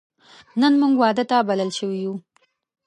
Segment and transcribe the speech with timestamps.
[0.61, 2.13] نن موږ واده ته بلل شوی یو